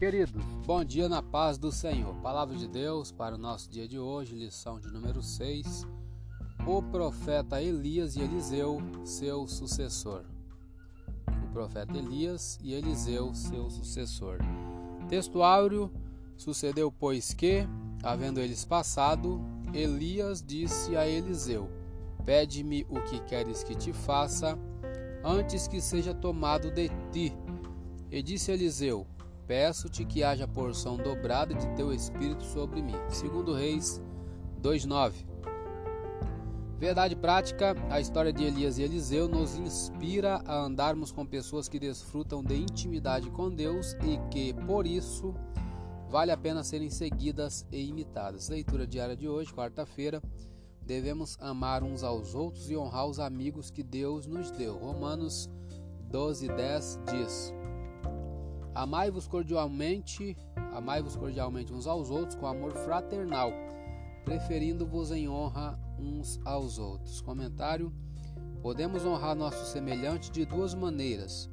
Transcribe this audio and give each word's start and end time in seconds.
Queridos, 0.00 0.42
bom 0.64 0.82
dia 0.82 1.10
na 1.10 1.22
paz 1.22 1.58
do 1.58 1.70
Senhor. 1.70 2.14
Palavra 2.22 2.56
de 2.56 2.66
Deus 2.66 3.12
para 3.12 3.34
o 3.34 3.38
nosso 3.38 3.70
dia 3.70 3.86
de 3.86 3.98
hoje, 3.98 4.34
lição 4.34 4.80
de 4.80 4.90
número 4.90 5.22
6. 5.22 5.86
O 6.66 6.82
profeta 6.82 7.60
Elias 7.60 8.16
e 8.16 8.22
Eliseu, 8.22 8.80
seu 9.04 9.46
sucessor. 9.46 10.24
O 11.44 11.52
profeta 11.52 11.98
Elias 11.98 12.58
e 12.62 12.72
Eliseu, 12.72 13.34
seu 13.34 13.68
sucessor. 13.68 14.38
Texto 15.06 15.42
áureo: 15.42 15.92
Sucedeu, 16.34 16.90
pois 16.90 17.34
que, 17.34 17.68
havendo 18.02 18.40
eles 18.40 18.64
passado, 18.64 19.38
Elias 19.74 20.42
disse 20.42 20.96
a 20.96 21.06
Eliseu: 21.06 21.68
Pede-me 22.24 22.86
o 22.88 23.02
que 23.02 23.20
queres 23.24 23.62
que 23.62 23.74
te 23.74 23.92
faça, 23.92 24.58
antes 25.22 25.68
que 25.68 25.78
seja 25.78 26.14
tomado 26.14 26.70
de 26.70 26.88
ti. 27.12 27.34
E 28.10 28.22
disse 28.22 28.50
Eliseu: 28.50 29.06
Peço-te 29.50 30.04
que 30.04 30.22
haja 30.22 30.46
porção 30.46 30.96
dobrada 30.96 31.52
de 31.52 31.66
teu 31.74 31.92
espírito 31.92 32.44
sobre 32.44 32.80
mim. 32.80 32.94
Segundo 33.08 33.52
Reis 33.52 34.00
2:9. 34.62 35.26
Verdade 36.78 37.16
prática, 37.16 37.74
a 37.90 37.98
história 38.00 38.32
de 38.32 38.44
Elias 38.44 38.78
e 38.78 38.84
Eliseu 38.84 39.26
nos 39.26 39.56
inspira 39.56 40.40
a 40.46 40.54
andarmos 40.54 41.10
com 41.10 41.26
pessoas 41.26 41.68
que 41.68 41.80
desfrutam 41.80 42.44
de 42.44 42.54
intimidade 42.54 43.28
com 43.28 43.50
Deus 43.50 43.94
e 44.04 44.20
que, 44.30 44.54
por 44.54 44.86
isso, 44.86 45.34
vale 46.08 46.30
a 46.30 46.36
pena 46.36 46.62
serem 46.62 46.88
seguidas 46.88 47.66
e 47.72 47.88
imitadas. 47.88 48.48
Leitura 48.48 48.86
diária 48.86 49.16
de 49.16 49.28
hoje, 49.28 49.52
quarta-feira. 49.52 50.22
Devemos 50.80 51.36
amar 51.40 51.82
uns 51.82 52.04
aos 52.04 52.36
outros 52.36 52.70
e 52.70 52.76
honrar 52.76 53.08
os 53.08 53.18
amigos 53.18 53.68
que 53.68 53.82
Deus 53.82 54.28
nos 54.28 54.52
deu. 54.52 54.78
Romanos 54.78 55.50
12:10 56.08 57.00
diz: 57.10 57.52
Amai-vos 58.74 59.26
cordialmente, 59.26 60.36
amai-vos 60.72 61.16
cordialmente 61.16 61.72
uns 61.72 61.86
aos 61.86 62.10
outros 62.10 62.36
com 62.36 62.46
amor 62.46 62.72
fraternal, 62.72 63.52
preferindo-vos 64.24 65.10
em 65.10 65.28
honra 65.28 65.78
uns 65.98 66.40
aos 66.44 66.78
outros. 66.78 67.20
Comentário: 67.20 67.92
Podemos 68.62 69.04
honrar 69.04 69.34
nossos 69.34 69.68
semelhantes 69.68 70.30
de 70.30 70.44
duas 70.44 70.74
maneiras. 70.74 71.50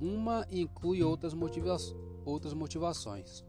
Uma 0.00 0.46
inclui 0.50 1.02
outras, 1.02 1.34
motiva 1.34 1.76
outras 2.24 2.54
motivações. 2.54 3.44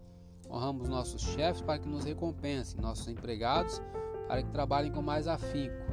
Honramos 0.49 0.89
nossos 0.89 1.21
chefes 1.21 1.61
para 1.61 1.77
que 1.77 1.87
nos 1.87 2.05
recompensem, 2.05 2.81
nossos 2.81 3.07
empregados 3.07 3.79
para 4.29 4.43
que 4.43 4.51
trabalhem 4.51 4.91
com 4.91 5.01
mais 5.01 5.27
afinco. 5.27 5.88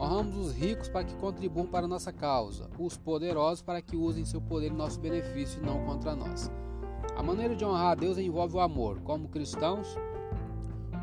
Honramos 0.00 0.34
os 0.34 0.54
ricos 0.54 0.88
para 0.88 1.04
que 1.04 1.14
contribuam 1.16 1.66
para 1.66 1.86
nossa 1.86 2.10
causa, 2.10 2.70
os 2.78 2.96
poderosos 2.96 3.60
para 3.60 3.82
que 3.82 3.98
usem 3.98 4.24
seu 4.24 4.40
poder 4.40 4.72
em 4.72 4.74
nosso 4.74 4.98
benefício 4.98 5.62
e 5.62 5.66
não 5.66 5.84
contra 5.84 6.16
nós. 6.16 6.50
A 7.14 7.22
maneira 7.22 7.54
de 7.54 7.66
honrar 7.66 7.92
a 7.92 7.94
Deus 7.94 8.16
envolve 8.16 8.56
o 8.56 8.60
amor. 8.60 9.02
Como 9.02 9.28
cristãos, 9.28 9.94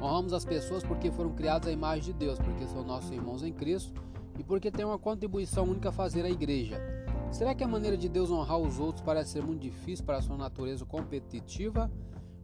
honramos 0.01 0.33
as 0.33 0.43
pessoas 0.43 0.83
porque 0.83 1.11
foram 1.11 1.31
criadas 1.35 1.69
à 1.69 1.71
imagem 1.71 2.05
de 2.05 2.13
Deus, 2.13 2.39
porque 2.39 2.65
são 2.65 2.83
nossos 2.83 3.11
irmãos 3.11 3.43
em 3.43 3.53
Cristo 3.53 3.93
e 4.39 4.43
porque 4.43 4.71
têm 4.71 4.83
uma 4.83 4.97
contribuição 4.97 5.65
única 5.65 5.89
a 5.89 5.91
fazer 5.91 6.25
à 6.25 6.29
igreja. 6.31 6.81
Será 7.29 7.53
que 7.53 7.63
a 7.63 7.67
maneira 7.67 7.97
de 7.97 8.09
Deus 8.09 8.31
honrar 8.31 8.57
os 8.57 8.79
outros 8.79 9.03
parece 9.05 9.33
ser 9.33 9.43
muito 9.43 9.61
difícil 9.61 10.05
para 10.07 10.17
a 10.17 10.21
sua 10.23 10.37
natureza 10.37 10.83
competitiva? 10.85 11.91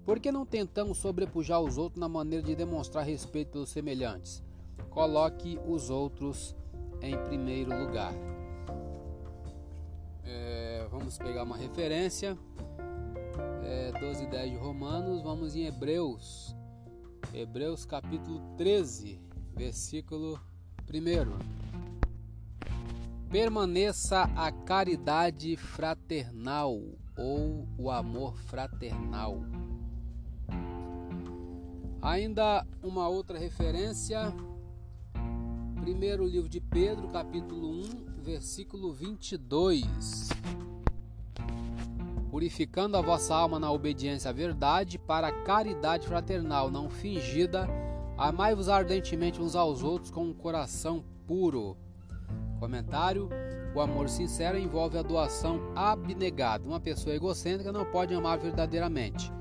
Por 0.05 0.19
que 0.19 0.31
não 0.31 0.45
tentamos 0.45 0.99
sobrepujar 0.99 1.59
os 1.61 1.79
outros 1.79 1.99
na 1.99 2.07
maneira 2.07 2.45
de 2.45 2.55
demonstrar 2.55 3.03
respeito 3.03 3.53
pelos 3.53 3.69
semelhantes? 3.69 4.43
Coloque 4.89 5.59
os 5.65 5.89
outros 5.89 6.55
em 7.01 7.17
primeiro 7.23 7.77
lugar. 7.77 8.13
É, 10.23 10.87
vamos 10.89 11.17
pegar 11.17 11.43
uma 11.43 11.57
referência 11.57 12.37
é, 13.63 13.91
12 13.99 14.23
e 14.23 14.27
10 14.27 14.51
de 14.51 14.57
Romanos, 14.57 15.21
vamos 15.21 15.55
em 15.55 15.65
Hebreus. 15.65 16.55
Hebreus 17.33 17.85
capítulo 17.85 18.39
13, 18.57 19.19
versículo 19.55 20.39
1. 20.87 21.63
Permaneça 23.29 24.29
a 24.35 24.51
caridade 24.51 25.55
fraternal 25.57 26.79
ou 27.17 27.67
o 27.77 27.89
amor 27.89 28.37
fraternal. 28.43 29.41
Ainda 32.01 32.67
uma 32.83 33.07
outra 33.07 33.39
referência, 33.39 34.31
primeiro 35.83 36.25
livro 36.25 36.47
de 36.47 36.61
Pedro, 36.61 37.09
capítulo 37.09 37.69
1, 37.69 38.23
versículo 38.23 38.93
22 38.93 40.29
purificando 42.31 42.95
a 42.95 43.01
vossa 43.01 43.35
alma 43.35 43.59
na 43.59 43.69
obediência 43.69 44.29
à 44.29 44.33
verdade, 44.33 44.97
para 44.97 45.27
a 45.27 45.43
caridade 45.43 46.07
fraternal 46.07 46.71
não 46.71 46.89
fingida, 46.89 47.67
amai-vos 48.17 48.69
ardentemente 48.69 49.41
uns 49.41 49.55
aos 49.57 49.83
outros 49.83 50.09
com 50.09 50.23
um 50.23 50.33
coração 50.33 51.03
puro. 51.27 51.75
Comentário: 52.61 53.29
O 53.75 53.81
amor 53.81 54.07
sincero 54.07 54.57
envolve 54.57 54.97
a 54.97 55.03
doação 55.03 55.59
abnegada. 55.75 56.65
Uma 56.65 56.79
pessoa 56.79 57.13
egocêntrica 57.13 57.73
não 57.73 57.85
pode 57.85 58.13
amar 58.13 58.39
verdadeiramente. 58.39 59.31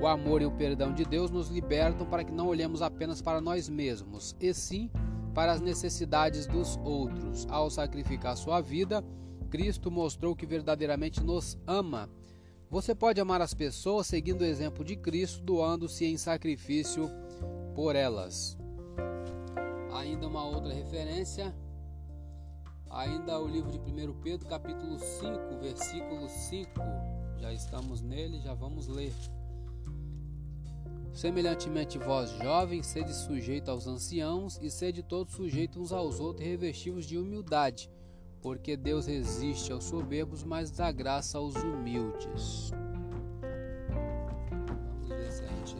O 0.00 0.06
amor 0.06 0.40
e 0.40 0.46
o 0.46 0.50
perdão 0.50 0.94
de 0.94 1.04
Deus 1.04 1.30
nos 1.30 1.50
libertam 1.50 2.06
para 2.06 2.24
que 2.24 2.32
não 2.32 2.48
olhemos 2.48 2.80
apenas 2.80 3.20
para 3.20 3.40
nós 3.40 3.68
mesmos, 3.68 4.34
e 4.40 4.52
sim 4.54 4.90
para 4.90 5.09
as 5.34 5.60
necessidades 5.60 6.46
dos 6.46 6.78
outros. 6.84 7.46
Ao 7.50 7.70
sacrificar 7.70 8.36
sua 8.36 8.60
vida, 8.60 9.04
Cristo 9.50 9.90
mostrou 9.90 10.34
que 10.36 10.46
verdadeiramente 10.46 11.22
nos 11.22 11.58
ama 11.66 12.08
você 12.70 12.94
pode 12.94 13.20
amar 13.20 13.42
as 13.42 13.52
pessoas 13.52 14.06
seguindo 14.06 14.42
o 14.42 14.44
exemplo 14.44 14.84
de 14.84 14.94
Cristo, 14.94 15.42
doando-se 15.42 16.04
em 16.04 16.16
sacrifício 16.16 17.10
por 17.74 17.96
elas. 17.96 18.56
Ainda 19.92 20.28
uma 20.28 20.44
outra 20.44 20.72
referência, 20.72 21.52
ainda 22.88 23.40
o 23.40 23.48
livro 23.48 23.72
de 23.72 23.78
1 23.78 24.20
Pedro, 24.20 24.48
capítulo 24.48 25.00
5, 25.00 25.58
versículo 25.60 26.28
5. 26.28 26.70
Já 27.40 27.52
estamos 27.52 28.00
nele, 28.00 28.38
já 28.38 28.54
vamos 28.54 28.86
ler. 28.86 29.12
Semelhantemente, 31.12 31.98
vós 31.98 32.30
jovens, 32.42 32.86
sede 32.86 33.12
sujeitos 33.14 33.68
aos 33.68 33.86
anciãos, 33.86 34.58
e 34.62 34.70
sede 34.70 35.02
todos 35.02 35.34
sujeitos 35.34 35.76
uns 35.76 35.92
aos 35.92 36.20
outros, 36.20 36.46
revestivos 36.46 37.04
de 37.04 37.18
humildade 37.18 37.90
porque 38.42 38.76
Deus 38.76 39.06
resiste 39.06 39.72
aos 39.72 39.84
soberbos, 39.84 40.42
mas 40.44 40.70
dá 40.70 40.90
graça 40.90 41.38
aos 41.38 41.54
humildes. 41.56 42.70
Vamos 44.60 45.08
ver 45.08 45.30
se 45.30 45.44
a 45.44 45.48
gente 45.48 45.76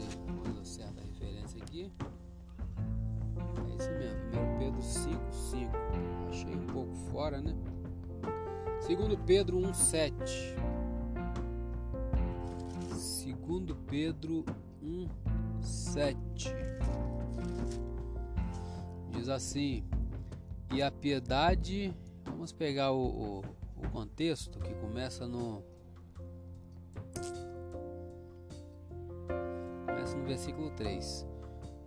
usa 0.47 0.63
certa 0.63 1.01
referência 1.01 1.61
aqui. 1.61 1.91
É 3.67 3.75
isso 3.75 3.91
mesmo, 3.91 4.55
1 4.55 4.59
Pedro 4.59 4.81
5, 4.81 5.33
5. 5.33 5.71
Achei 6.29 6.55
um 6.55 6.67
pouco 6.67 6.93
fora, 7.11 7.41
né? 7.41 7.55
2 8.87 9.19
Pedro 9.25 9.57
1, 9.57 9.73
7. 9.73 10.55
2 13.35 13.77
Pedro 13.87 14.45
1, 14.81 15.07
7. 15.61 16.17
Diz 19.11 19.29
assim: 19.29 19.83
E 20.73 20.81
a 20.81 20.91
piedade 20.91 21.93
Vamos 22.41 22.51
pegar 22.51 22.91
o, 22.91 23.05
o, 23.05 23.39
o 23.77 23.89
contexto 23.91 24.57
que 24.57 24.73
começa 24.73 25.27
no. 25.27 25.63
Começa 29.85 30.17
no 30.17 30.25
versículo 30.25 30.71
3. 30.71 31.27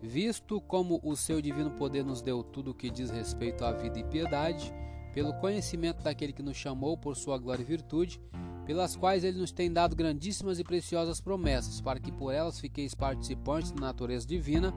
Visto 0.00 0.61
como 0.61 1.00
o 1.03 1.16
seu 1.16 1.43
divino 1.43 1.72
poder 1.72 2.05
nos 2.05 2.22
deu 2.22 2.44
tudo 2.44 2.71
o 2.71 2.75
que 2.75 2.88
diz 2.88 3.11
respeito 3.11 3.65
à 3.65 3.72
vida 3.72 3.99
e 3.99 4.05
piedade, 4.05 4.72
pelo 5.12 5.34
conhecimento 5.41 6.05
daquele 6.05 6.32
que 6.32 6.43
nos 6.43 6.56
chamou 6.56 6.97
por 6.97 7.16
sua 7.16 7.37
glória 7.37 7.62
e 7.62 7.66
virtude, 7.66 8.21
pelas 8.67 8.97
quais 8.97 9.25
ele 9.25 9.38
nos 9.38 9.53
tem 9.53 9.71
dado 9.71 9.94
grandíssimas 9.94 10.59
e 10.59 10.65
preciosas 10.65 11.21
promessas, 11.21 11.81
para 11.81 12.00
que 12.00 12.11
por 12.11 12.33
elas 12.33 12.59
fiqueis 12.59 12.94
participantes 12.94 13.73
da 13.73 13.81
natureza 13.81 14.27
divina, 14.27 14.73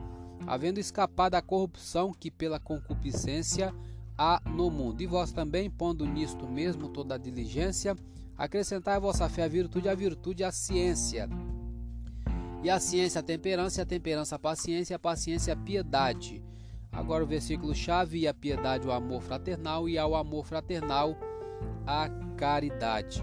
havendo 0.46 0.78
escapado 0.78 1.32
da 1.32 1.42
corrupção 1.42 2.12
que 2.12 2.30
pela 2.30 2.60
concupiscência 2.60 3.74
há 4.16 4.40
no 4.46 4.70
mundo. 4.70 5.00
E 5.00 5.06
vós 5.06 5.32
também, 5.32 5.70
pondo 5.70 6.04
nisto 6.04 6.46
mesmo 6.46 6.88
toda 6.88 7.14
a 7.14 7.18
diligência, 7.18 7.96
acrescentai 8.36 8.96
a 8.96 9.00
vossa 9.00 9.28
fé 9.28 9.44
a 9.44 9.48
virtude, 9.48 9.88
a 9.88 9.94
virtude 9.94 10.44
a 10.44 10.52
ciência. 10.52 11.28
E 12.62 12.68
a 12.68 12.80
ciência 12.80 13.20
a 13.20 13.22
temperança, 13.22 13.80
e 13.80 13.82
a 13.82 13.86
temperança 13.86 14.36
a 14.36 14.38
paciência, 14.38 14.94
e 14.94 14.96
a 14.96 14.98
paciência 14.98 15.52
a 15.52 15.56
piedade. 15.56 16.42
Agora 16.90 17.22
o 17.22 17.26
versículo 17.26 17.74
chave, 17.74 18.20
e 18.20 18.28
a 18.28 18.34
piedade 18.34 18.86
o 18.86 18.92
amor 18.92 19.22
fraternal, 19.22 19.88
e 19.88 19.96
ao 19.96 20.14
amor 20.14 20.44
fraternal 20.44 21.16
a 21.86 22.08
caridade. 22.36 23.22